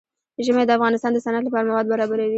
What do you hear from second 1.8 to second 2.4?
برابروي.